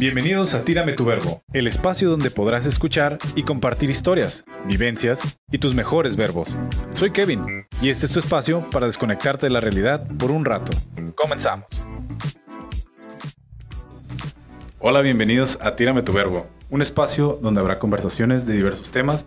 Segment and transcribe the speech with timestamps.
[0.00, 5.58] Bienvenidos a Tírame tu Verbo, el espacio donde podrás escuchar y compartir historias, vivencias y
[5.58, 6.56] tus mejores verbos.
[6.94, 10.72] Soy Kevin y este es tu espacio para desconectarte de la realidad por un rato.
[11.14, 11.66] Comenzamos.
[14.78, 19.26] Hola, bienvenidos a Tírame tu Verbo, un espacio donde habrá conversaciones de diversos temas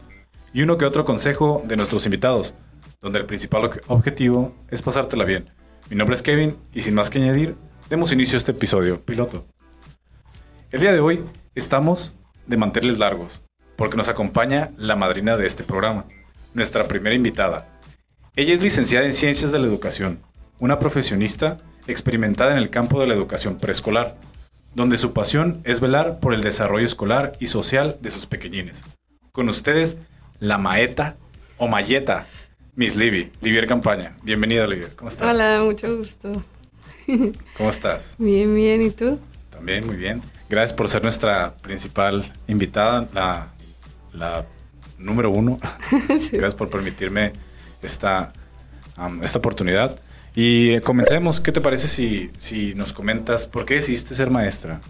[0.53, 2.55] y uno que otro consejo de nuestros invitados,
[2.99, 5.51] donde el principal objetivo es pasártela bien.
[5.91, 7.57] Mi nombre es Kevin y sin más que añadir,
[7.91, 9.45] demos inicio a este episodio piloto.
[10.73, 12.13] El día de hoy estamos
[12.47, 13.43] de manteles largos,
[13.75, 16.05] porque nos acompaña la madrina de este programa,
[16.55, 17.79] nuestra primera invitada.
[18.35, 20.19] Ella es licenciada en Ciencias de la Educación,
[20.57, 24.17] una profesionista experimentada en el campo de la educación preescolar,
[24.73, 28.83] donde su pasión es velar por el desarrollo escolar y social de sus pequeñines.
[29.31, 29.97] Con ustedes,
[30.39, 31.17] la maeta
[31.59, 32.25] o mayeta,
[32.73, 34.17] Miss Libby, Livier Campaña.
[34.23, 34.95] Bienvenida, Livier.
[34.95, 35.35] ¿Cómo estás?
[35.35, 36.31] Hola, mucho gusto.
[37.57, 38.15] ¿Cómo estás?
[38.17, 38.81] Bien, bien.
[38.81, 39.19] ¿Y tú?
[39.53, 40.21] También, muy bien.
[40.49, 43.07] Gracias por ser nuestra principal invitada,
[44.13, 44.45] la,
[44.97, 45.57] número uno.
[46.31, 47.33] Gracias por permitirme
[47.81, 48.33] esta,
[49.21, 49.99] esta oportunidad.
[50.35, 51.39] Y comencemos.
[51.39, 54.81] ¿Qué te parece si, si nos comentas por qué decidiste ser maestra?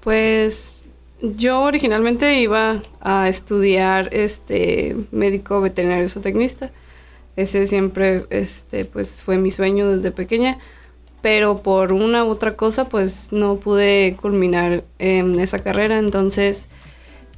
[0.00, 0.72] Pues
[1.20, 6.70] yo originalmente iba a estudiar este médico veterinario zootecnista.
[7.36, 10.58] Ese siempre este pues fue mi sueño desde pequeña
[11.22, 16.68] pero por una u otra cosa pues no pude culminar em, esa carrera, entonces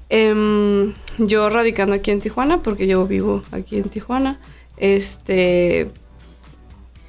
[0.08, 4.40] em, yo radicando aquí en Tijuana, porque yo vivo aquí en Tijuana,
[4.78, 5.90] este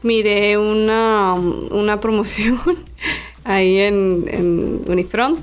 [0.03, 2.59] miré una, una promoción
[3.43, 5.39] ahí en, en Unifront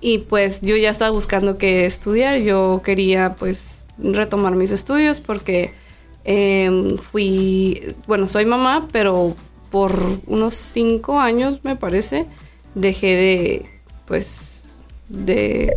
[0.00, 5.72] y pues yo ya estaba buscando qué estudiar, yo quería pues retomar mis estudios porque
[6.24, 9.34] em, fui, bueno, soy mamá, pero
[9.70, 12.26] por unos cinco años, me parece,
[12.74, 13.66] dejé de,
[14.06, 14.76] pues,
[15.08, 15.76] de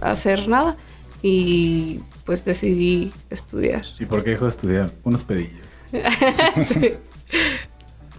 [0.00, 0.76] hacer nada
[1.22, 3.84] y pues decidí estudiar.
[3.98, 4.90] ¿Y por qué dejó de estudiar?
[5.04, 5.66] Unos pedillos.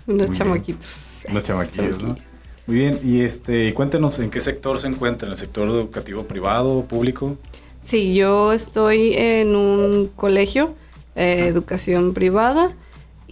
[0.08, 0.90] Unos chamaquitos.
[1.30, 2.18] Unos chamaquitos, ¿no?
[2.66, 6.84] Muy bien, y este, cuéntenos en qué sector se encuentra, en el sector educativo privado,
[6.84, 7.38] público.
[7.84, 10.74] Sí, yo estoy en un colegio,
[11.16, 12.74] eh, educación privada,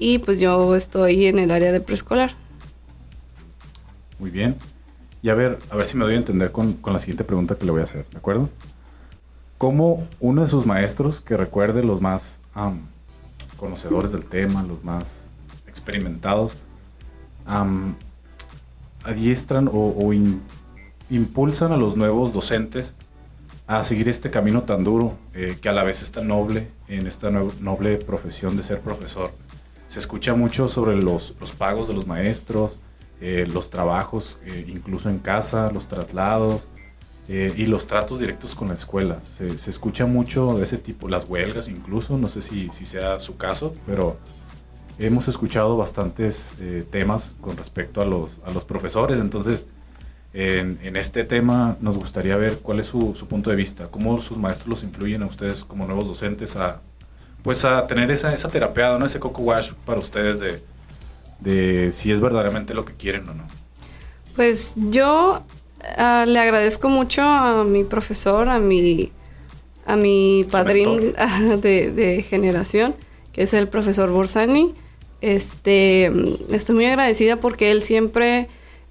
[0.01, 2.33] y pues yo estoy en el área de preescolar.
[4.17, 4.55] Muy bien.
[5.21, 7.65] Y a ver, a ver si me doy a entender con, la siguiente pregunta que
[7.65, 8.49] le voy a hacer, ¿de acuerdo?
[9.59, 12.39] ¿Cómo uno de sus maestros, que recuerde los más
[13.57, 15.25] conocedores del tema, los más
[15.67, 16.53] experimentados,
[19.03, 20.11] adiestran o,
[21.11, 22.95] impulsan a los nuevos docentes
[23.67, 27.05] a seguir este camino tan duro, eh, que a la vez es tan noble en
[27.05, 29.29] esta noble profesión de ser profesor?
[29.91, 32.77] Se escucha mucho sobre los, pagos de los maestros,
[33.19, 36.69] eh, los trabajos, eh, incluso en casa, los traslados
[37.27, 39.19] eh, y los tratos directos con la escuela.
[39.19, 43.73] Se, escucha mucho de ese tipo, las huelgas incluso, no sé si, sea su caso,
[43.85, 44.15] pero
[44.97, 46.53] hemos escuchado bastantes
[46.89, 49.67] temas con respecto a los, a los profesores, entonces...
[50.33, 54.37] En, este tema nos gustaría ver cuál es su, su, punto de vista, cómo sus
[54.37, 56.79] maestros los influyen a ustedes como nuevos docentes a,
[57.43, 59.05] pues a tener esa, esa terapia, ¿no?
[59.05, 60.61] Ese coco wash para ustedes de,
[61.39, 63.43] de si es verdaderamente lo que quieren o no.
[64.35, 65.43] Pues yo
[65.97, 69.11] ah, le agradezco mucho a mi profesor, a mi,
[69.85, 70.95] a mi padrino
[71.57, 72.95] de, de, generación,
[73.33, 74.73] que es el profesor Borsani.
[75.21, 76.11] Este,
[76.51, 78.49] estoy muy agradecida porque él siempre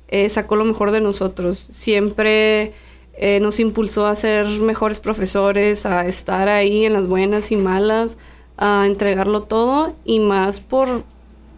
[0.08, 2.72] eh, sacó lo mejor de nosotros, siempre
[3.14, 8.16] eh, nos impulsó a ser mejores profesores, a estar ahí en las buenas y malas,
[8.60, 11.02] a entregarlo todo y más por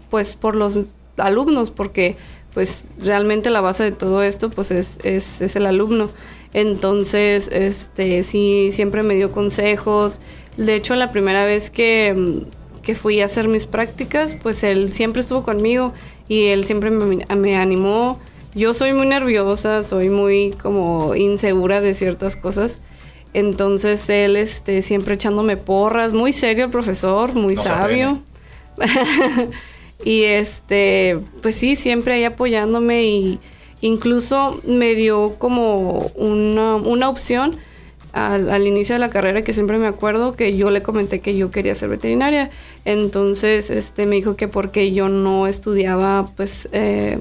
[0.08, 0.78] pues por los
[1.18, 2.16] alumnos porque
[2.54, 6.10] pues realmente la base de todo esto pues es, es, el alumno.
[6.52, 10.20] Entonces este sí siempre me dio consejos.
[10.56, 12.44] De hecho la primera vez que,
[12.82, 15.92] que fui a hacer mis prácticas pues él siempre estuvo conmigo
[16.28, 18.20] y él siempre me, me animó.
[18.54, 22.80] Yo soy muy nerviosa soy muy como insegura de ciertas cosas
[23.34, 28.20] entonces él este, siempre echándome porras, muy serio el profesor, muy sabio.
[30.04, 33.40] y este, pues sí, siempre ahí apoyándome y
[33.80, 37.56] incluso me dio como una, una opción
[38.12, 41.34] al, al, inicio de la carrera que siempre me acuerdo que yo le comenté que
[41.34, 42.50] yo quería ser veterinaria.
[42.84, 47.18] Entonces este, me dijo que porque yo no estudiaba pues eh,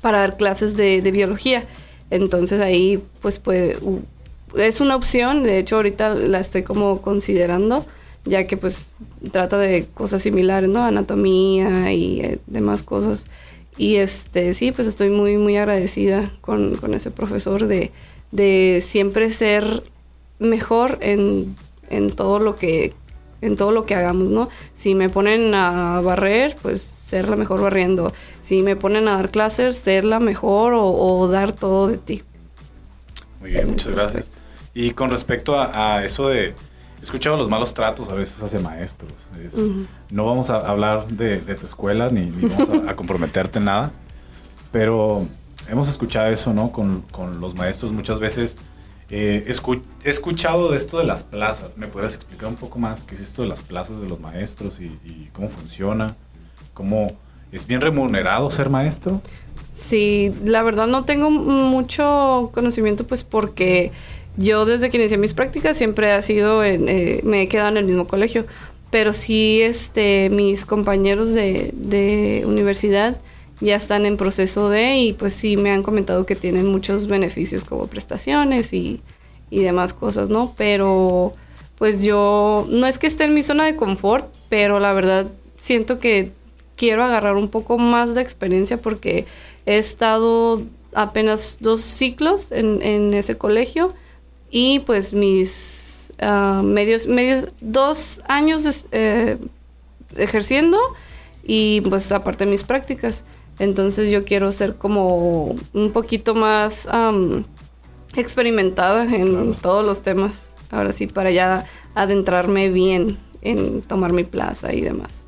[0.00, 1.64] para dar clases de, de biología.
[2.10, 3.76] Entonces ahí pues, pues
[4.56, 7.84] es una opción, de hecho ahorita la estoy como considerando,
[8.24, 8.92] ya que pues
[9.32, 10.84] trata de cosas similares, ¿no?
[10.84, 13.26] Anatomía y eh, demás cosas.
[13.76, 17.92] Y este, sí, pues estoy muy, muy agradecida con, con ese profesor de,
[18.32, 19.82] de siempre ser
[20.38, 21.56] mejor en,
[21.88, 22.94] en todo lo que
[23.42, 24.48] en todo lo que hagamos, ¿no?
[24.74, 28.12] Si me ponen a barrer, pues ser la mejor barriendo.
[28.40, 32.22] Si me ponen a dar clases, ser la mejor o, dar todo de ti.
[33.40, 34.30] Muy bien, muchas gracias.
[34.78, 39.10] Y con respecto a, eso de, he escuchado los malos tratos a veces hacia maestros.
[40.10, 43.98] No vamos a hablar de, tu escuela ni, vamos a, comprometerte en nada,
[44.70, 45.26] pero
[45.70, 46.72] hemos escuchado eso, ¿no?
[46.72, 48.58] Con, con los maestros muchas veces
[49.08, 49.50] eh,
[50.04, 51.78] he escuchado de esto de las plazas.
[51.78, 54.78] ¿Me podrías explicar un poco más qué es esto de las plazas de los maestros
[54.82, 56.16] y, cómo funciona?
[56.74, 57.12] ¿Cómo
[57.50, 59.22] es bien remunerado ser maestro?
[59.74, 63.90] Sí, la verdad no tengo mucho conocimiento pues porque
[64.36, 67.84] yo desde que inicié mis prácticas siempre ha sido, eh, me he quedado en el
[67.84, 68.46] mismo colegio,
[68.90, 73.16] pero sí este, mis compañeros de, universidad
[73.60, 77.64] ya están en proceso de y pues sí me han comentado que tienen muchos beneficios
[77.64, 79.00] como prestaciones y,
[79.48, 80.54] y demás cosas, ¿no?
[80.58, 81.32] Pero
[81.78, 85.26] pues yo no es que esté en mi zona de confort, pero la verdad
[85.60, 86.32] siento que
[86.76, 89.24] quiero agarrar un poco más de experiencia porque
[89.64, 90.62] he estado
[90.92, 93.94] apenas dos ciclos en, en ese colegio
[94.50, 99.38] y pues mis uh, medios, medios, dos años eh,
[100.16, 100.78] ejerciendo
[101.44, 103.24] y pues aparte mis prácticas.
[103.58, 106.86] Entonces yo quiero ser como un poquito más
[108.14, 110.52] experimentada en todos los temas.
[110.70, 111.64] Ahora sí, para ya
[111.94, 115.24] adentrarme bien en tomar mi plaza y demás.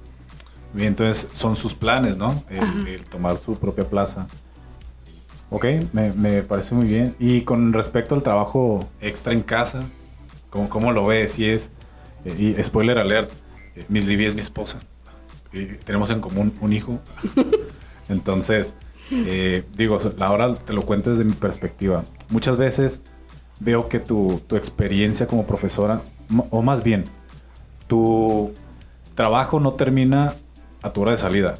[0.73, 2.43] Bien, entonces son sus planes, ¿no?
[2.51, 4.27] El, tomar su propia plaza.
[5.51, 7.15] Ok, me, parece muy bien.
[7.19, 9.83] Y con respecto al trabajo extra en casa,
[10.51, 11.33] ¿cómo, cómo lo ves?
[11.33, 11.71] Si es,
[12.25, 13.31] eh, y spoiler alert,
[13.75, 14.79] eh, Miss Libby es mi esposa.
[15.53, 16.99] Y tenemos en común un hijo.
[18.09, 18.75] Entonces,
[19.11, 22.05] eh, digo, ahora te lo cuento desde mi perspectiva.
[22.29, 23.03] Muchas veces
[23.61, 26.03] veo que tu, experiencia como profesora,
[26.51, 27.05] o más bien,
[27.87, 28.53] tu
[29.15, 30.35] trabajo no termina
[30.83, 31.57] a tu hora de salida,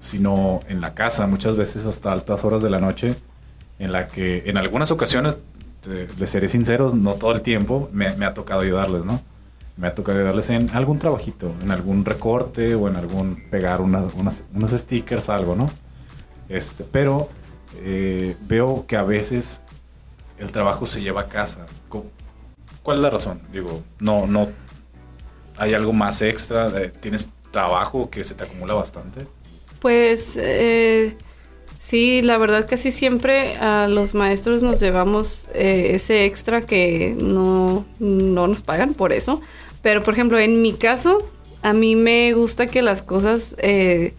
[0.00, 3.16] sino en la casa, muchas veces hasta altas horas de la noche,
[3.78, 5.38] en la que en algunas ocasiones,
[6.18, 9.20] les seré sinceros, no todo el tiempo, me, ha tocado ayudarles, ¿no?
[9.76, 14.70] Me ha tocado ayudarles en algún trabajito, en algún recorte o en algún pegar unos
[14.70, 15.70] stickers, algo, ¿no?
[16.48, 17.28] Este, pero
[17.82, 19.62] eh, veo que a veces
[20.38, 21.66] el trabajo se lleva a casa.
[22.82, 23.40] ¿Cuál es la razón?
[23.52, 24.48] Digo, no, no.
[25.56, 26.70] ¿Hay algo más extra?
[27.00, 29.26] ¿Tienes trabajo que se te acumula bastante?
[29.80, 31.16] Pues eh,
[31.78, 37.86] sí, la verdad casi siempre a los maestros nos llevamos eh, ese extra que no,
[37.98, 39.40] no nos pagan por eso.
[39.82, 41.18] Pero por ejemplo, en mi caso,
[41.62, 44.14] a mí me gusta que las cosas eh,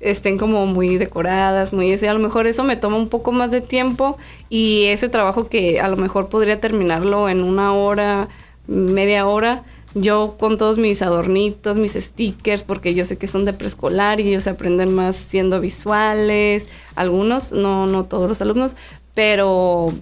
[0.00, 3.50] estén como muy decoradas, muy ese, a lo mejor eso me toma un poco más
[3.50, 4.16] de tiempo
[4.48, 8.28] y ese trabajo que a lo mejor podría terminarlo en una hora,
[8.66, 13.52] media hora, yo con todos mis adornitos, mis stickers, porque yo sé que son de
[13.52, 18.76] preescolar y ellos aprenden más siendo visuales, algunos, no, no todos los alumnos,
[19.14, 19.92] pero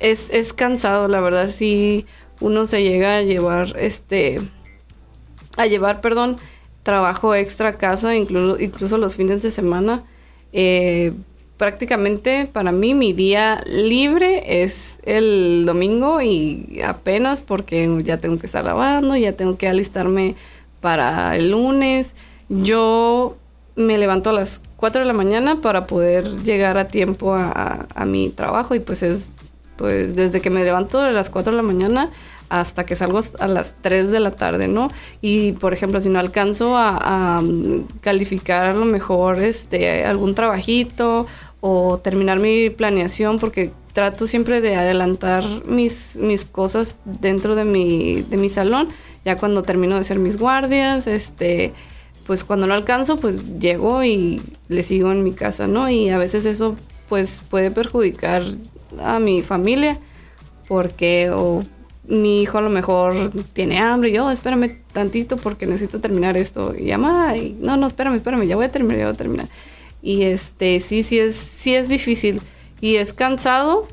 [0.00, 2.06] es, es cansado, la verdad, si
[2.40, 4.40] uno se llega a llevar, este,
[5.56, 6.36] a llevar, perdón,
[6.82, 10.04] trabajo extra a casa, incluso, incluso los fines de semana.
[10.52, 11.12] Eh,
[11.58, 18.46] prácticamente para mí mi día libre es el domingo y apenas porque ya tengo que
[18.46, 20.36] estar lavando, ya tengo que alistarme
[20.80, 22.14] para el lunes.
[22.48, 23.36] Yo
[23.74, 28.04] me levanto a las 4 de la mañana para poder llegar a tiempo a, a
[28.06, 29.30] mi trabajo y pues es
[29.76, 32.10] pues desde que me levanto de las 4 de la mañana
[32.48, 34.90] hasta que salgo a las 3 de la tarde, ¿no?
[35.20, 37.42] Y por ejemplo, si no alcanzo a,
[38.00, 41.26] calificar a lo mejor este, algún trabajito
[41.60, 48.22] o terminar mi planeación, porque trato siempre de adelantar mis, mis cosas dentro de mi,
[48.22, 48.88] de mi salón,
[49.24, 51.72] ya cuando termino de hacer mis guardias, este
[52.26, 55.88] pues cuando no alcanzo, pues llego y le sigo en mi casa, ¿no?
[55.88, 56.76] Y a veces eso
[57.08, 58.42] pues puede perjudicar
[59.02, 59.98] a mi familia
[60.68, 61.62] porque o
[62.06, 66.74] mi hijo a lo mejor tiene hambre, y yo, espérame tantito porque necesito terminar esto.
[66.76, 69.48] Y llama, y, no, no, espérame, espérame, ya voy a terminar, ya voy a terminar.
[70.02, 72.40] Y este, sí, sí es, sí es difícil
[72.80, 73.88] y es cansado,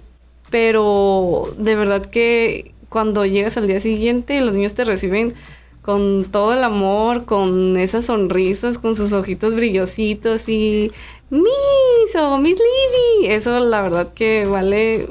[0.50, 5.33] pero de verdad que cuando llegas al día siguiente y los niños te reciben
[5.81, 10.91] con todo el amor, con esas sonrisas, con sus ojitos brillositos y
[11.29, 15.07] Miss o Miss Libby, eso la verdad que vale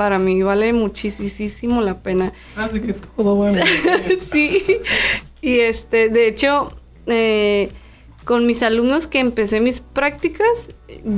[0.00, 2.32] para mí vale muchísimo la pena.
[2.56, 3.62] Así que todo vale.
[4.32, 4.78] sí.
[5.42, 6.72] Y este, de hecho,
[7.06, 7.68] eh,
[8.30, 10.70] con mis alumnos que empecé mis prácticas,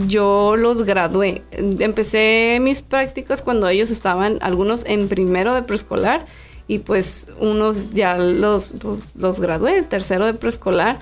[0.08, 1.42] yo los gradué.
[1.50, 6.24] Empecé mis prácticas cuando ellos estaban, algunos en primero de preescolar
[6.68, 8.72] y pues unos ya los,
[9.14, 11.00] los gradué, tercero de preescolar.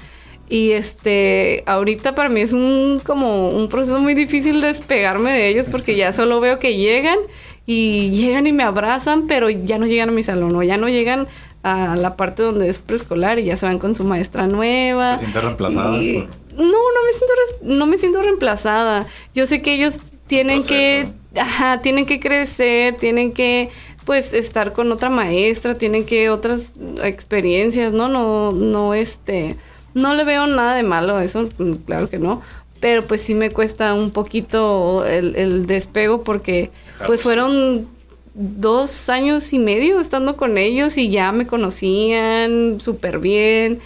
[0.49, 5.69] Y este, ahorita para mí es un como un proceso muy difícil despegarme de ellos
[5.71, 7.19] porque ya solo veo que llegan
[7.67, 10.88] y llegan y me abrazan, pero ya no llegan a mi salón o ya no
[10.88, 11.29] llegan
[11.62, 15.12] a la parte donde es preescolar y ya se van con su maestra nueva.
[15.12, 15.90] ¿Te sientes reemplazada?
[15.90, 19.07] No, no me siento no me siento reemplazada.
[19.35, 19.95] Yo sé que ellos
[20.26, 23.71] tienen que ajá, tienen que crecer, tienen que
[24.05, 26.71] pues estar con otra maestra, tienen que otras
[27.02, 28.09] experiencias, ¿no?
[28.09, 29.57] No no este
[29.93, 32.43] no le veo nada de malo a eso, mm, claro que no.
[32.81, 36.71] Pero pues sí me cuesta un poquito el, el despego porque
[37.07, 37.88] pues fueron
[38.35, 43.81] dos años y medio estando con ellos y ya me conocían súper bien.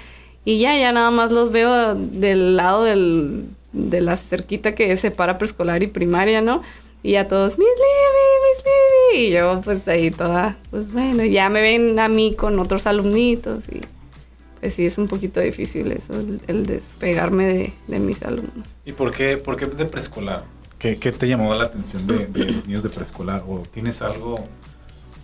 [0.44, 5.38] Y ya, ya nada más los veo del lado del, de la cerquita que separa
[5.38, 6.62] preescolar y primaria, ¿no?
[7.02, 9.26] Y a todos, Miss Libby, Miss Libby.
[9.26, 13.64] Y yo, pues ahí toda, pues bueno, ya me ven a mí con otros alumnitos.
[13.68, 13.80] Y
[14.60, 16.14] pues sí, es un poquito difícil eso,
[16.46, 18.68] el, despegarme de, de, mis alumnos.
[18.86, 20.44] ¿Y por qué, por qué de preescolar?
[20.84, 23.42] ¿Qué, ¿Qué, te llamó la atención de, los niños de preescolar?
[23.48, 24.46] ¿O tienes algo,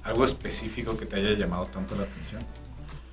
[0.02, 2.40] algo específico que te haya llamado tanto la atención?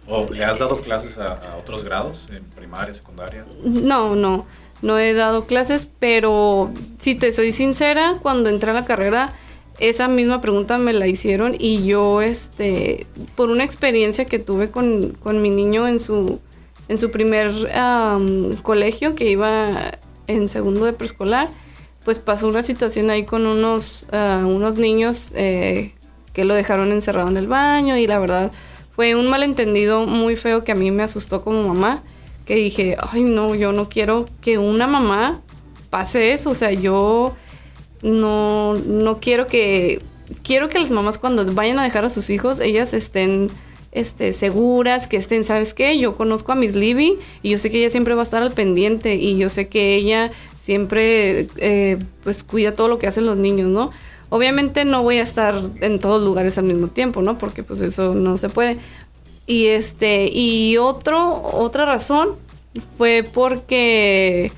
[0.08, 3.46] ¿O le has dado clases a, otros grados, en primaria, secundaria?
[3.66, 4.46] No, no,
[4.82, 9.34] no he dado clases, pero si te soy sincera, cuando entré a la carrera,
[9.78, 15.18] esa misma pregunta me la hicieron y yo, este, por una experiencia que tuve con,
[15.22, 16.40] con mi niño en su,
[16.88, 17.52] en su primer
[18.64, 21.50] colegio, que iba en segundo de preescolar,
[22.08, 25.92] pues pasó una situación ahí con unos, uh, unos niños eh,
[26.32, 28.54] que lo dejaron encerrado en el baño y la verdad
[28.96, 32.04] fue un malentendido muy feo que a mí me asustó como mamá,
[32.46, 35.42] que dije, ay no, yo no quiero que una mamá
[35.90, 37.36] pase eso, o sea, yo
[38.02, 40.02] no, no quiero que,
[40.44, 43.50] quiero que las mamás cuando vayan a dejar a sus hijos, ellas estén
[43.92, 46.00] este, seguras, que estén, ¿sabes qué?
[46.00, 48.54] Yo conozco a Miss Libby y yo sé que ella siempre va a estar al
[48.54, 50.32] pendiente y yo sé que ella
[50.68, 53.92] siempre eh, pues cuida todo lo que hacen los niños, ¿no?
[54.28, 57.38] Obviamente no voy a estar en todos lugares al mismo tiempo, ¿no?
[57.38, 58.78] Porque pues eso no se puede.
[59.46, 62.36] Y este, y otro, otra razón
[62.98, 64.52] fue porque,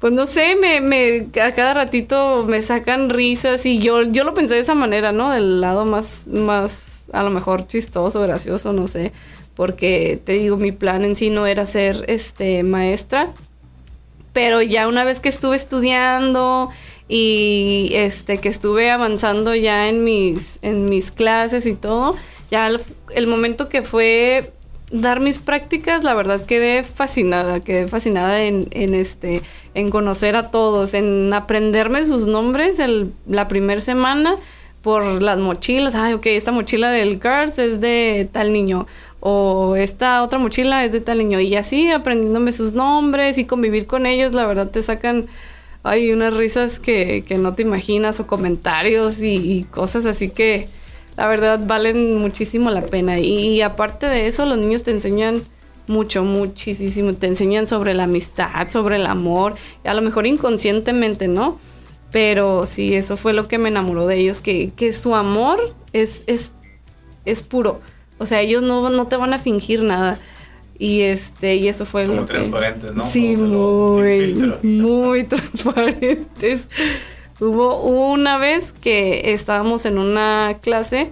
[0.00, 4.34] pues no sé, me, me, a cada ratito me sacan risas y yo, yo lo
[4.34, 5.30] pensé de esa manera, ¿no?
[5.30, 9.12] Del lado más, más, a lo mejor chistoso, gracioso, no sé.
[9.54, 13.34] Porque te digo, mi plan en sí no era ser, este, maestra,
[14.34, 16.68] pero ya una vez que estuve estudiando
[17.08, 22.14] y este que estuve avanzando ya en mis en mis clases y todo,
[22.50, 22.68] ya
[23.14, 24.52] el, momento que fue
[24.90, 29.40] dar mis prácticas, la verdad quedé fascinada, quedé fascinada en, en este
[29.74, 34.36] en conocer a todos, en aprenderme sus nombres el, la primera semana
[34.82, 35.94] por las mochilas.
[35.94, 38.86] Ay, ok, esta mochila del CARS es de tal niño
[39.26, 41.40] o esta otra mochila es de tal niño.
[41.40, 45.28] Y así aprendiéndome sus nombres y convivir con ellos, la verdad te sacan
[45.82, 50.68] hay unas risas que, que, no te imaginas o comentarios y, cosas así que
[51.16, 53.18] la verdad valen muchísimo la pena.
[53.18, 55.42] Y, y, aparte de eso los niños te enseñan
[55.86, 59.54] mucho, muchísimo, te enseñan sobre la amistad, sobre el amor,
[59.84, 61.58] a lo mejor inconscientemente, ¿no?
[62.12, 66.24] Pero sí, eso fue lo que me enamoró de ellos, que, que su amor es,
[66.26, 66.50] es,
[67.24, 67.80] es puro
[68.18, 70.18] o sea, ellos no, no te van a fingir nada.
[70.78, 73.06] Y este, y eso fue Son muy transparentes, ¿no?
[73.06, 76.62] Sí, muy, muy transparentes.
[77.40, 81.10] Hubo una vez que estábamos en una clase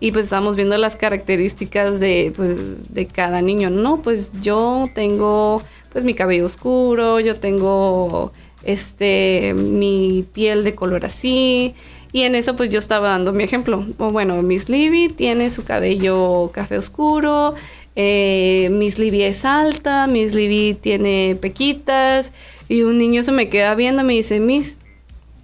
[0.00, 3.70] y pues estábamos viendo las características de, pues, de cada niño.
[3.70, 5.62] No, pues yo tengo
[5.92, 8.32] pues mi cabello oscuro, yo tengo
[8.64, 11.74] este mi piel de color así,
[12.16, 13.84] y en eso pues yo estaba dando mi ejemplo.
[13.98, 17.54] O bueno, Miss Libby tiene su cabello café oscuro,
[17.94, 22.32] eh, Miss Libby es alta, Miss Libby tiene pequitas
[22.70, 24.78] y un niño se me queda viendo y me dice, Miss,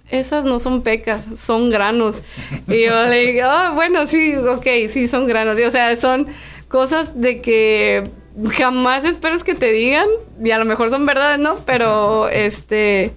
[0.09, 2.23] esas no son pecas, son granos.
[2.67, 5.59] Y yo le digo, oh, bueno, sí, ok, sí, son granos.
[5.59, 6.25] Y, o sea, son
[6.69, 8.09] cosas de que
[8.51, 10.07] jamás esperas que te digan
[10.43, 11.55] y a lo mejor son verdades, ¿no?
[11.67, 13.13] Pero este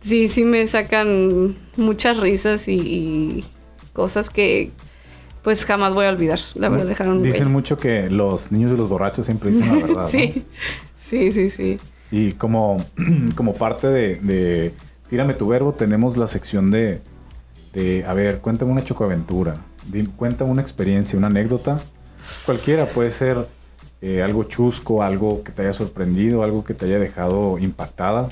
[0.00, 3.44] sí, sí me sacan muchas risas y, y,
[3.92, 4.70] cosas que
[5.42, 6.38] pues jamás voy a olvidar.
[6.54, 7.22] La verdad, dejaron.
[7.22, 10.08] Dicen mucho que los niños de los borrachos siempre dicen la verdad.
[10.10, 10.42] sí, ¿no?
[11.08, 11.78] sí, sí, sí.
[12.10, 12.84] Y como,
[13.34, 14.72] como parte de, de,
[15.08, 17.00] Tírame tu verbo, tenemos la sección de,
[17.72, 19.54] de a ver, cuéntame una chocoaventura,
[20.16, 21.80] cuéntame una experiencia, una anécdota.
[22.44, 23.46] Cualquiera puede ser
[24.02, 28.28] eh, algo chusco, algo que te haya sorprendido, algo que te haya dejado impactada.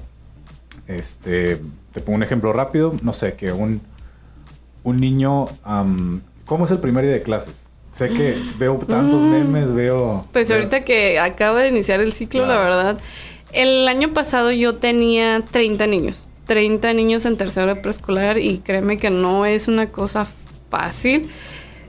[0.88, 1.60] Este,
[1.92, 3.80] te pongo un ejemplo rápido, no sé, que un,
[4.84, 5.46] un niño,
[6.44, 7.70] ¿cómo es el primer día de clases?
[7.90, 9.30] Sé que veo tantos mm.
[9.30, 10.24] memes, veo...
[10.32, 12.98] Pues ahorita que acaba de iniciar el ciclo, la verdad,
[13.52, 19.10] el año pasado yo tenía 30 niños, 30 niños en tercero preescolar y créeme que
[19.10, 20.26] no es una cosa
[20.70, 21.28] fácil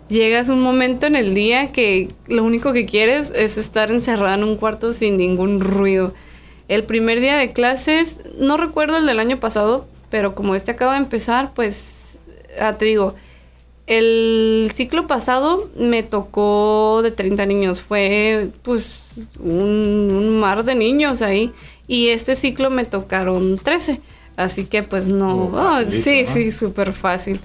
[0.09, 4.43] llegas un momento en el día que lo único que quieres es estar encerrada en
[4.43, 6.13] un cuarto sin ningún ruido.
[6.67, 10.93] El primer día de clases, no recuerdo el del año pasado, pero como este acaba
[10.93, 12.17] de empezar, pues
[12.59, 13.15] ah, te digo,
[13.87, 19.03] el ciclo pasado me tocó de 30 niños, fue pues
[19.39, 21.53] un, mar de niños ahí,
[21.87, 24.01] y este ciclo me tocaron 13,
[24.35, 27.39] así que pues no, oh, sí, sí, súper fácil.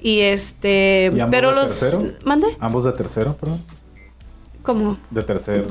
[0.00, 1.10] Y este.
[1.28, 1.80] pero los.
[1.80, 2.12] Tercero?
[2.24, 2.56] ¿Mande?
[2.60, 3.60] ¿Ambos de tercero, perdón?
[4.62, 4.96] ¿Cómo?
[5.10, 5.66] De tercero.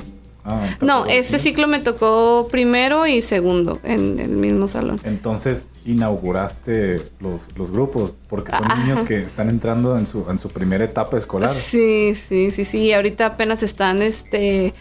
[0.49, 4.97] Ah, no, este ciclo me tocó primero y segundo en el mismo salón.
[5.03, 10.47] Entonces inauguraste los, los grupos, porque son niños que están entrando en su, en su
[10.47, 11.53] primera etapa escolar.
[11.53, 12.93] Sí, sí, sí, sí.
[12.93, 14.73] Ahorita apenas están, este,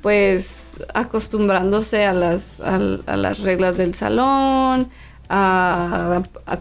[0.00, 4.90] pues, acostumbrándose a las, a, las reglas del salón,
[5.28, 6.58] a, a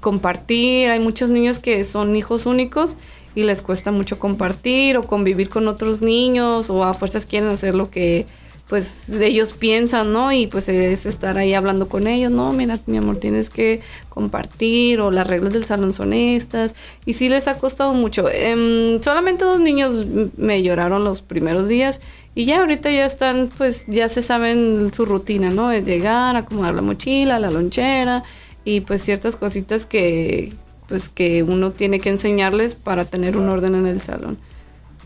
[0.00, 0.88] compartir.
[0.88, 2.96] Hay muchos niños que son hijos únicos
[3.34, 7.74] y les cuesta mucho compartir o convivir con otros niños o a fuerzas quieren hacer
[7.74, 8.26] lo que
[8.70, 10.30] pues ellos piensan, ¿no?
[10.30, 15.00] Y pues es estar ahí hablando con ellos, no, mira, mi amor, tienes que compartir
[15.00, 16.76] o las reglas del salón son estas.
[17.04, 18.30] Y sí les ha costado mucho.
[18.30, 20.06] Em, solamente dos niños
[20.36, 22.00] me lloraron los primeros días
[22.36, 25.72] y ya ahorita ya están, pues ya se saben su rutina, ¿no?
[25.72, 28.22] Es llegar, acomodar la mochila, la lonchera
[28.64, 30.52] y pues ciertas cositas que
[30.90, 34.38] pues que uno tiene que enseñarles para tener un orden en el salón.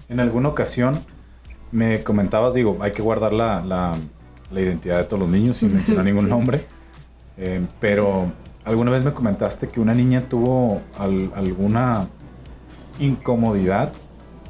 [0.08, 0.98] En alguna ocasión
[1.72, 3.96] me comentabas, digo, hay que guardar la, la,
[4.60, 6.64] identidad de todos los niños sin mencionar ningún nombre,
[7.36, 8.32] eh, pero
[8.64, 12.08] alguna vez me comentaste que una niña tuvo alguna
[12.98, 13.92] incomodidad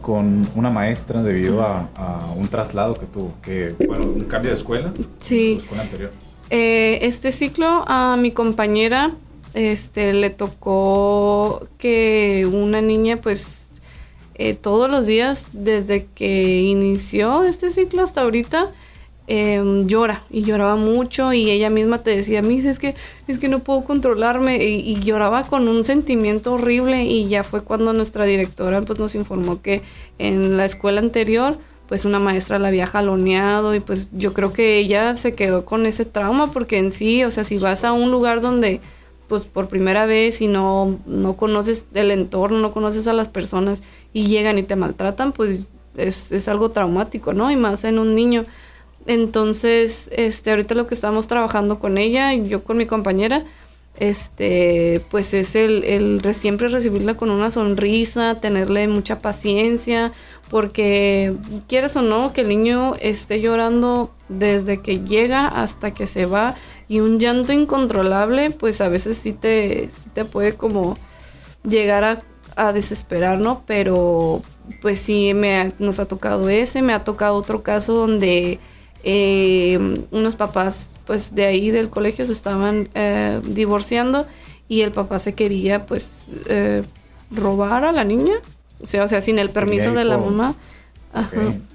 [0.02, 1.88] con una maestra debido a,
[2.36, 5.54] un traslado que tuvo, que, bueno, un cambio de escuela sí.
[5.54, 6.12] en su escuela anterior.
[6.50, 9.14] Eh, este ciclo a mi compañera
[9.54, 13.70] este, le tocó que una niña pues
[14.34, 18.72] eh, todos los días desde que inició este ciclo hasta ahorita
[19.28, 22.96] em, llora y lloraba mucho y ella misma te decía, Miss, es que,
[23.28, 27.62] es que no puedo controlarme y, y, lloraba con un sentimiento horrible y ya fue
[27.62, 29.82] cuando nuestra directora pues nos informó que
[30.18, 31.56] en la escuela anterior
[31.88, 35.86] pues una maestra la había jaloneado y pues yo creo que ella se quedó con
[35.86, 38.80] ese trauma porque en sí, o sea, si vas a un lugar donde
[39.28, 43.82] pues por primera vez y no, no conoces el entorno, no conoces a las personas
[44.12, 47.50] y llegan y te maltratan, pues es, es algo traumático, ¿no?
[47.50, 48.44] Y más en un niño.
[49.06, 53.44] Entonces, este, ahorita lo que estamos trabajando con ella y yo con mi compañera,
[53.98, 60.12] este, pues es el, el siempre recibirla con una sonrisa, tenerle mucha paciencia,
[60.50, 61.34] porque
[61.68, 66.56] quieres o no, que el niño esté llorando desde que llega hasta que se va
[66.88, 70.98] y un llanto incontrolable, pues a veces sí te, te puede como
[71.66, 72.22] llegar a,
[72.56, 73.62] a, desesperar, ¿no?
[73.66, 74.42] Pero
[74.82, 78.58] pues sí, me nos ha tocado ese, me ha tocado otro caso donde
[79.02, 79.78] eh,
[80.10, 84.26] unos papás pues de ahí del colegio se estaban eh, divorciando
[84.66, 86.82] y el papá se quería pues eh,
[87.30, 88.36] robar a la niña,
[88.82, 90.54] o sea, o sea sin el permiso de la mamá.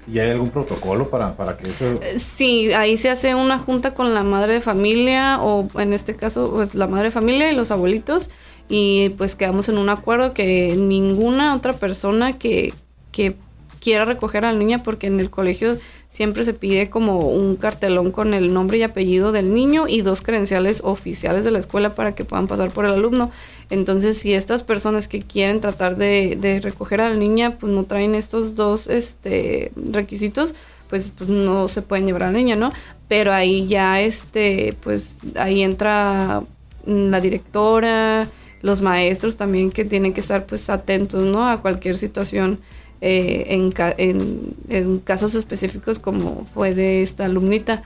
[0.06, 2.00] ¿Y hay algún protocolo para, para que eso...?
[2.18, 6.50] Sí, ahí se hace una junta con la madre de familia o en este caso
[6.52, 8.28] pues la madre de familia y los abuelitos
[8.68, 12.72] y pues quedamos en un acuerdo que ninguna otra persona que,
[13.12, 13.34] que
[13.80, 15.78] quiera recoger a la niña porque en el colegio
[16.10, 20.22] siempre se pide como un cartelón con el nombre y apellido del niño y dos
[20.22, 23.30] credenciales oficiales de la escuela para que puedan pasar por el alumno.
[23.70, 28.16] Entonces, si estas personas que quieren tratar de, recoger a la niña, pues no traen
[28.16, 30.54] estos dos este, requisitos,
[30.88, 32.72] pues, pues, no se pueden llevar a la niña, ¿no?
[33.06, 36.42] Pero ahí ya, este, pues ahí entra
[36.86, 38.28] la directora,
[38.62, 41.48] los maestros también que tienen que estar pues atentos, ¿no?
[41.48, 42.58] A cualquier situación
[43.00, 47.82] eh, en, en, en, casos específicos como fue de esta alumnita.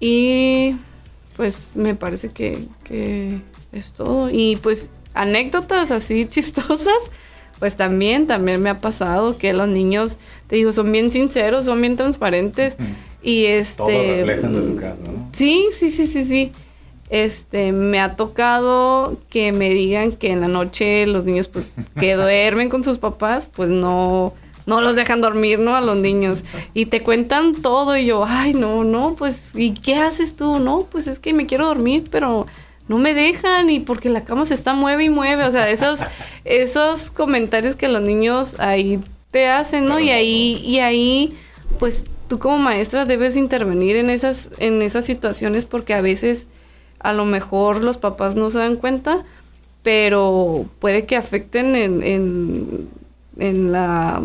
[0.00, 0.76] Y
[1.36, 3.40] pues me parece que, que
[3.72, 4.30] es todo.
[4.30, 6.94] Y pues anécdotas así chistosas,
[7.58, 10.18] pues también, también me ha pasado que los niños,
[10.48, 12.76] te digo, son bien sinceros, son bien transparentes.
[13.22, 13.76] Y este...
[13.76, 15.30] Todo reflejan de su casa, ¿no?
[15.32, 16.52] Sí, sí, sí, sí, sí.
[17.14, 22.14] Este, me ha tocado que me digan que en la noche los niños, pues, que
[22.16, 24.34] duermen con sus papás, pues no,
[24.66, 25.76] no los dejan dormir, ¿no?
[25.76, 26.42] A los niños.
[26.74, 30.58] Y te cuentan todo y yo, ay, no, no, pues, ¿y qué haces tú?
[30.58, 32.48] No, pues es que me quiero dormir, pero
[32.88, 35.44] no me dejan y porque la cama se está mueve y mueve.
[35.44, 36.00] O sea, esos,
[36.44, 38.98] esos comentarios que los niños ahí
[39.30, 40.00] te hacen, ¿no?
[40.00, 41.32] Y ahí, y ahí,
[41.78, 46.48] pues tú como maestra debes intervenir en esas, en esas situaciones porque a veces
[47.04, 49.24] a lo mejor los papás no se dan cuenta,
[49.82, 52.88] pero puede que afecten en, en,
[53.38, 54.22] en la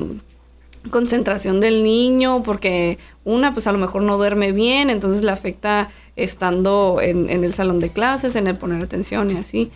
[0.90, 5.92] concentración del niño, porque una, pues a lo mejor no duerme bien, entonces le afecta
[6.16, 9.72] estando en, en el salón de clases, en el poner atención y así.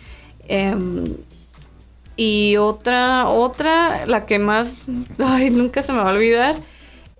[0.48, 1.04] Em,
[2.16, 4.86] y otra, otra, la que más,
[5.18, 6.56] ay, nunca se me va a olvidar,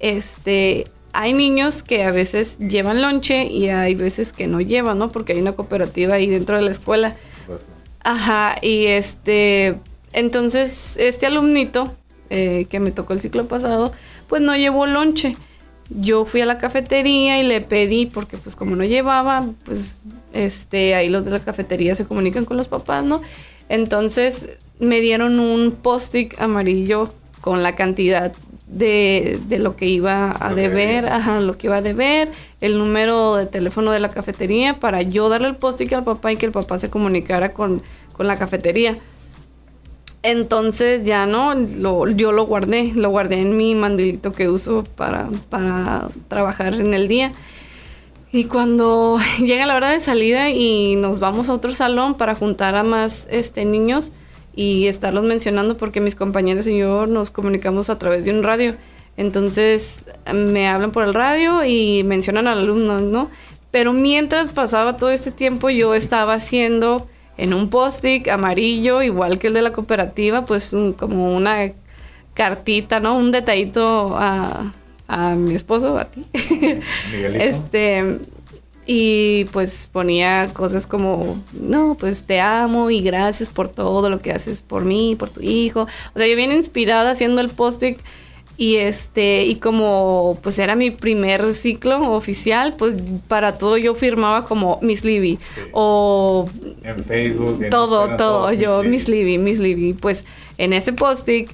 [0.00, 5.10] este, hay niños que a veces llevan lonche y hay veces que no llevan, ¿no?
[5.10, 7.16] Porque hay una cooperativa ahí dentro de la escuela.
[8.02, 9.78] Ajá, y este,
[10.12, 11.94] entonces, este alumnito
[12.30, 13.92] eh, que me tocó el ciclo pasado,
[14.28, 15.36] pues no llevó lonche.
[15.88, 20.96] Yo fui a la cafetería y le pedí, porque pues como no llevaba, pues este,
[20.96, 23.22] ahí los de la cafetería se comunican con los papás, ¿no?
[23.68, 24.48] Entonces
[24.80, 28.32] me dieron un post-it amarillo con la cantidad
[28.66, 33.36] de, de, lo que iba a deber, ajá, lo que iba a deber, el número
[33.36, 36.52] de teléfono de la cafetería para yo darle el post-it al papá y que el
[36.52, 37.82] papá se comunicara con,
[38.14, 38.96] con la cafetería.
[40.22, 45.28] Entonces ya no, lo, yo lo guardé, lo guardé en mi mandilito que uso para,
[45.50, 47.32] para trabajar en el día.
[48.32, 52.74] Y cuando llega la hora de salida y nos vamos a otro salón para juntar
[52.74, 54.10] a más este, niños
[54.56, 58.76] y estarlos mencionando porque mis compañeros y yo nos comunicamos a través de un radio.
[59.16, 63.30] Entonces me hablan por el radio y mencionan al alumno, ¿no?
[63.70, 69.48] Pero mientras pasaba todo este tiempo yo estaba haciendo en un post-it amarillo, igual que
[69.48, 71.72] el de la cooperativa, pues como una
[72.34, 73.16] cartita, ¿no?
[73.16, 74.72] Un detallito a,
[75.08, 76.24] a mi esposo, a ti.
[77.34, 78.20] este,
[78.86, 84.32] y pues ponía cosas como, no, pues te amo y gracias por todo lo que
[84.32, 85.86] haces por mí, por tu hijo.
[86.14, 87.98] O sea, yo bien inspirada haciendo el post-it
[88.56, 94.44] y este, y como pues era mi primer ciclo oficial, pues para todo yo firmaba
[94.44, 95.38] como Miss Libby.
[95.72, 96.48] O
[96.82, 99.94] en Facebook, en todo, todo, yo Miss Libby, Miss Libby.
[99.94, 100.26] Pues
[100.58, 101.50] en ese post-it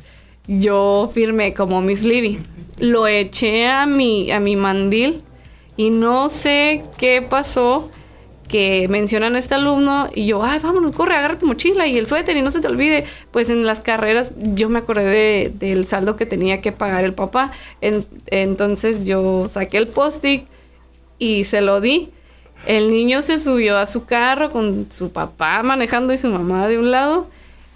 [0.48, 2.40] yo firmé como Miss Libby.
[2.78, 5.22] Lo eché a mi, a mi mandil
[5.80, 7.90] y no sé qué pasó
[8.48, 12.06] que mencionan a este alumno y yo, ay, vámonos, corre, agarra tu mochila y el
[12.06, 13.06] suéter y no se te olvide.
[13.30, 17.52] Pues en las carreras yo me acordé del saldo que tenía que pagar el papá.
[17.80, 20.44] entonces yo saqué el post-it
[21.18, 22.10] y se lo di.
[22.66, 26.78] El niño se subió a su carro con su papá manejando y su mamá de
[26.78, 27.30] un lado.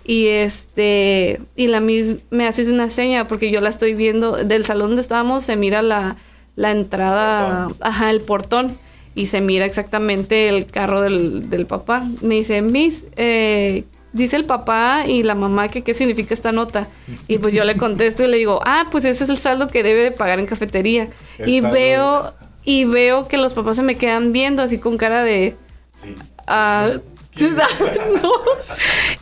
[0.05, 4.67] Y este, y la misma me hace una seña porque yo la estoy viendo del
[4.67, 6.19] salón donde estábamos, se mira la,
[6.57, 8.79] la entrada, ajá, el portón
[9.15, 12.05] y se mira exactamente el carro del, del papá.
[12.21, 16.89] Me dice, Miss, eh, dice el papá y la mamá que qué significa esta nota.
[17.29, 19.83] Y pues yo le contesto y le digo, ah, pues ese es el saldo que
[19.83, 21.11] debe de pagar en cafetería.
[21.45, 22.33] y veo,
[22.65, 25.57] y veo que los papás se me quedan viendo así con cara de...
[25.91, 26.17] Sí.
[26.47, 26.91] Ah,
[27.41, 28.33] no.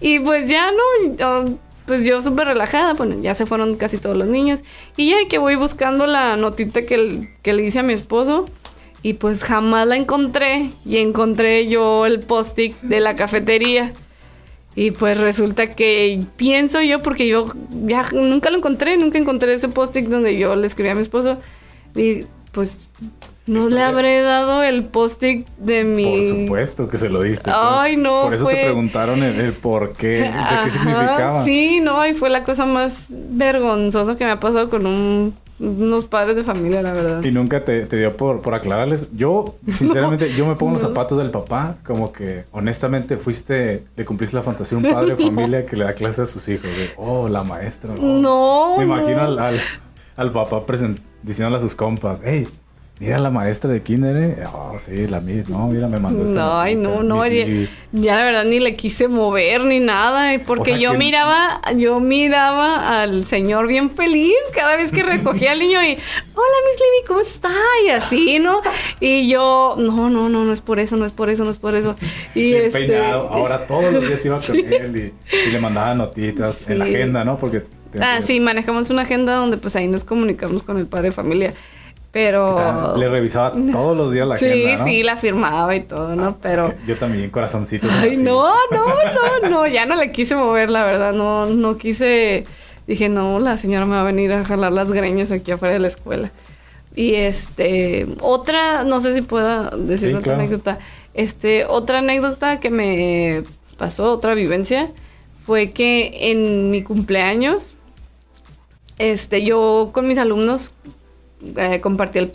[0.00, 4.28] Y pues ya no, pues yo súper relajada, bueno, ya se fueron casi todos los
[4.28, 4.62] niños.
[4.96, 8.46] Y ya que voy buscando la notita que, que le hice a mi esposo.
[9.02, 10.70] Y pues jamás la encontré.
[10.84, 13.92] Y encontré yo el post-it de la cafetería.
[14.74, 17.52] Y pues resulta que pienso yo, porque yo
[17.84, 21.38] ya nunca lo encontré, nunca encontré ese post-it donde yo le escribí a mi esposo.
[21.94, 22.90] Y pues
[23.52, 26.04] no le habré dado el post-it de mi.
[26.04, 27.44] Por supuesto que se lo diste.
[27.44, 27.56] Pues.
[27.58, 28.22] Ay, no.
[28.22, 30.32] Por eso te preguntaron el, por qué, de
[30.64, 31.44] qué significaba.
[31.44, 36.06] Sí, no, y fue la cosa más vergonzosa que me ha pasado con un unos
[36.06, 37.22] padres de familia, la verdad.
[37.22, 39.08] Y nunca te, te dio por, por aclararles.
[39.12, 44.36] Yo, sinceramente, yo me pongo los zapatos del papá, como que honestamente fuiste, le cumpliste
[44.36, 46.64] la fantasía a un padre de familia que le da clase a sus hijos.
[46.64, 47.94] De, oh, la maestra.
[47.94, 48.76] No.
[48.78, 49.60] Me imagino al, al,
[50.16, 50.64] al papá
[51.22, 52.48] diciéndole a sus compas, hey,
[53.02, 54.44] Mira la maestra de kinder, ¿eh?
[54.52, 55.58] Oh, sí, la misma.
[55.58, 57.26] No, mira, me mandó esta No, ay, no, no.
[57.26, 57.44] Ya,
[57.90, 60.32] ya, la verdad ni le quise mover ni nada.
[60.32, 65.58] Eh, porque yo miraba, yo miraba al señor bien feliz cada vez que recogía al
[65.58, 67.52] niño y, hola, Miss Libby, ¿cómo está?
[67.84, 68.60] Y así, ¿no?
[69.00, 71.58] Y yo, no, no, no, no es por eso, no es por eso, no es
[71.58, 71.96] por eso.
[72.36, 72.86] Y este...
[72.86, 73.30] peinado.
[73.30, 77.36] Ahora todos los días iba con él y, le mandaba notitas en la agenda, ¿no?
[77.36, 77.64] Porque...
[78.00, 81.54] Ah, sí, manejamos una agenda donde pues ahí nos comunicamos con el padre de familia.
[82.12, 82.94] Pero...
[82.96, 86.36] Le revisaba todos los días la agenda, Sí, sí, la firmaba y todo, ¿no?
[86.40, 86.74] Pero...
[86.86, 87.88] Yo también, corazoncito.
[87.90, 88.86] Ay, no, no,
[89.42, 92.44] no, no, ya no le quise mover, la verdad, no, no quise
[92.86, 95.80] dije, no, la señora me va a venir a jalar las greñas aquí afuera de
[95.80, 96.30] la escuela.
[96.94, 100.78] Y este, otra, no sé si pueda decir otra anécdota.
[101.14, 103.44] Este, otra anécdota que me
[103.78, 104.90] pasó, otra vivencia,
[105.46, 107.74] fue que en mi cumpleaños,
[108.98, 110.72] este, yo con mis alumnos
[111.56, 112.30] eh, compartí el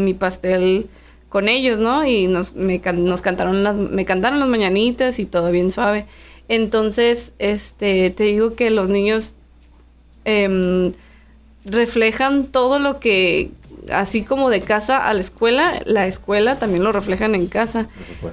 [0.00, 0.88] mi pastel
[1.28, 2.06] con ellos, ¿no?
[2.06, 6.06] Y nos, me, nos cantaron las, me cantaron las mañanitas y todo bien suave.
[6.48, 9.34] Entonces, este, te digo que los niños
[10.24, 10.92] em,
[11.64, 13.50] reflejan todo lo que,
[13.92, 17.88] así como de casa a la escuela, la escuela también lo reflejan en casa.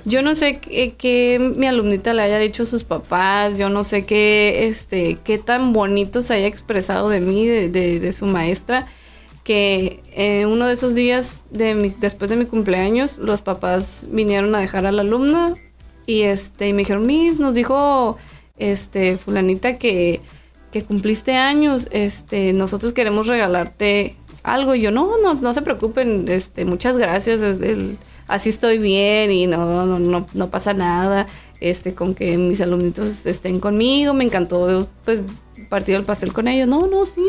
[0.05, 4.05] Yo no sé qué, mi alumnita le haya dicho a sus papás, yo no sé
[4.05, 8.88] qué, este, qué tan bonito se haya expresado de mí, de, de, su maestra,
[9.45, 14.60] que eh, uno de esos días de después de mi cumpleaños, los papás vinieron a
[14.60, 15.53] dejar a la alumna
[16.08, 18.17] y este, y me dijeron, nos dijo
[18.58, 20.21] este fulanita que,
[20.71, 24.73] que cumpliste años, este, nosotros queremos regalarte algo.
[24.73, 27.41] Y yo, no, no, no se preocupen, este, muchas gracias,
[28.27, 31.27] así estoy bien y no, no, no, no pasa nada.
[31.62, 35.21] Este, con que mis alumnitos estén conmigo, me encantó, pues,
[35.69, 36.67] partir el pastel con ellos.
[36.67, 37.21] No, no, sí,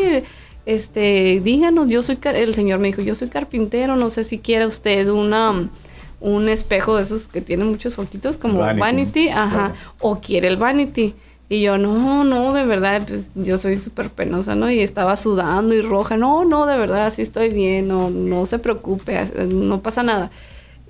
[0.66, 4.66] este, díganos, yo soy, el señor me dijo, yo soy carpintero, no sé si quiere
[4.66, 5.70] usted una,
[6.20, 11.14] un espejo de esos que tienen muchos foquitos como vanity, ajá, o quiere el vanity.
[11.48, 14.68] Y yo, no, no, de verdad, pues yo soy súper penosa, ¿no?
[14.68, 18.58] Y estaba sudando y roja, no, no, de verdad, sí estoy bien, no, no se
[18.58, 20.32] preocupe, no pasa nada.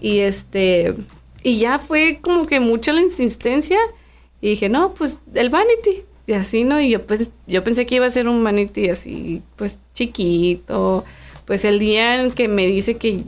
[0.01, 0.95] Y este,
[1.43, 3.79] y ya fue como que mucha la insistencia
[4.41, 6.06] y dije, no, pues el vanity.
[6.27, 6.81] Y así, ¿no?
[6.81, 11.05] Y yo pues, yo pensé que iba a ser un vanity así, pues chiquito.
[11.45, 13.23] Pues el día en que me dice que,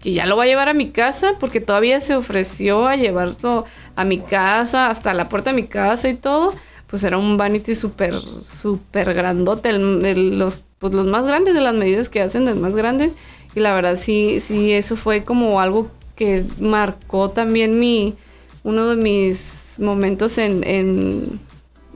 [0.00, 3.64] que ya lo va a llevar a mi casa, porque todavía se ofreció a llevarlo
[3.96, 6.54] a mi casa, hasta la puerta de mi casa y todo
[6.86, 12.08] pues era un vanity súper, súper grandote, los, pues los más grandes de las medidas
[12.08, 13.12] que hacen, los más grandes.
[13.54, 18.14] Y la verdad sí, sí, eso fue como algo que marcó también mi,
[18.62, 21.40] uno de mis momentos en, en,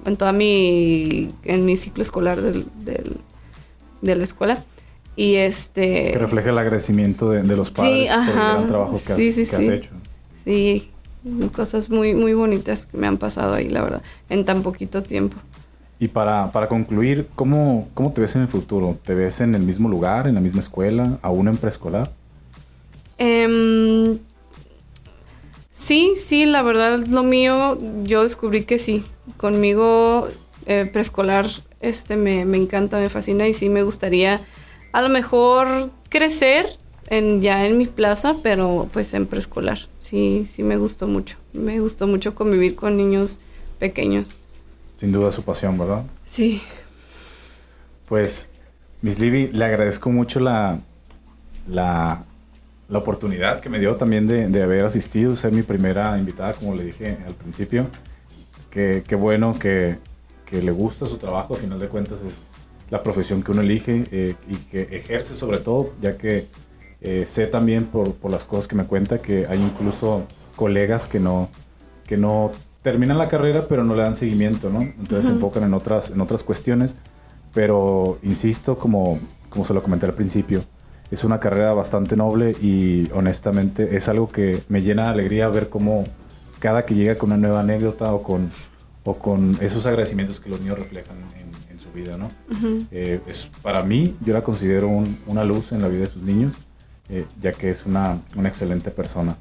[0.05, 3.17] en toda mi, en mi ciclo escolar del, del,
[4.03, 4.63] de la escuela.
[5.17, 6.13] Y este...
[6.13, 9.69] Que refleja el agradecimiento de, los padres por el gran trabajo que, has, que has
[9.69, 9.91] hecho.
[10.45, 10.91] Sí,
[11.55, 15.37] cosas muy, muy bonitas que me han pasado ahí, la verdad, en tan poquito tiempo.
[15.99, 18.97] Y para, para concluir, ¿cómo, ¿cómo te ves en el futuro?
[19.05, 22.11] ¿Te ves en el mismo lugar, en la misma escuela, aún en preescolar?
[23.19, 24.19] Em,
[25.81, 29.05] sí, sí, la verdad, lo mío, yo descubrí que sí.
[29.37, 30.29] Conmigo
[30.67, 31.47] eh, preescolar
[31.81, 34.41] este, me, me encanta, me fascina y sí me gustaría
[34.93, 39.79] a lo mejor crecer en, ya en mi plaza, pero pues en preescolar.
[40.01, 41.37] Sí, sí me gustó mucho.
[41.53, 43.39] Me gustó mucho convivir con niños
[43.79, 44.29] pequeños.
[44.97, 46.05] Sin duda su pasión, ¿verdad?
[46.27, 46.63] Sí.
[48.09, 48.49] Pues,
[49.03, 50.81] Miss Libby, le agradezco mucho la,
[51.69, 52.25] la,
[52.91, 56.75] la oportunidad que me dio también de, de, haber asistido, ser mi primera invitada, como
[56.75, 57.87] le dije al principio.
[58.69, 59.97] Qué, qué bueno que,
[60.45, 62.43] que, le gusta su trabajo, al final de cuentas es
[62.91, 66.47] la profesión que uno elige eh, y que ejerce sobre todo, ya que
[67.01, 70.25] eh, sé también por, por, las cosas que me cuenta que hay incluso
[70.57, 71.49] colegas que no,
[72.07, 72.51] que no
[72.83, 74.83] terminan la carrera pero no le dan seguimiento, ¿no?
[74.83, 76.97] Entonces se enfocan en otras, en otras cuestiones.
[77.55, 80.63] Pero insisto, como, como se lo comenté al principio,
[81.11, 85.69] es una carrera bastante noble y honestamente es algo que me llena de alegría ver
[85.69, 86.05] cómo
[86.59, 88.51] cada que llega con una nueva anécdota o con,
[89.05, 92.29] o con esos agradecimientos que los niños reflejan en, en su vida, ¿no?
[92.91, 94.89] Eh, es, para mí, yo la considero
[95.27, 96.57] una luz en la vida de sus niños
[97.13, 99.37] eh, ya que es una, una, excelente persona.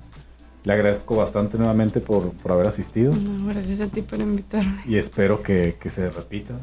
[0.64, 3.14] Le agradezco bastante nuevamente por, por haber asistido.
[3.48, 4.82] gracias a ti por invitarme.
[4.88, 6.56] Y espero que, que se repita.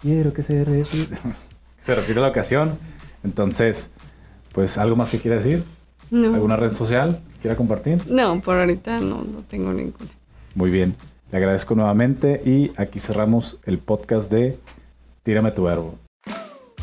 [0.00, 1.18] Quiero que se repita.
[1.78, 2.78] se repita la ocasión.
[3.22, 3.90] Entonces,
[4.56, 5.64] pues, ¿algo más que quiera decir?
[6.10, 6.34] No.
[6.34, 8.00] ¿Alguna red social que quiera compartir?
[8.08, 10.10] No, por ahorita no, no tengo ninguna.
[10.54, 10.96] Muy bien.
[11.30, 14.58] Le agradezco nuevamente y aquí cerramos el podcast de
[15.24, 15.98] Tírame tu verbo.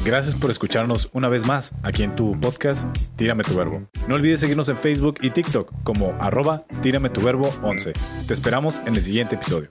[0.06, 3.82] Gracias por escucharnos una vez más aquí en tu podcast Tírame tu Verbo.
[4.08, 7.94] No olvides seguirnos en Facebook y TikTok como arroba Tírame tu Verbo 11.
[8.28, 9.70] Te esperamos en el siguiente episodio.